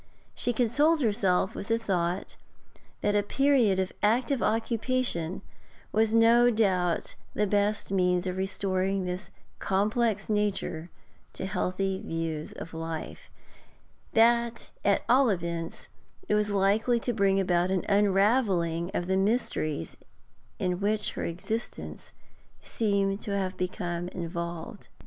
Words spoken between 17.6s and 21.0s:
an unravelling of the mysteries in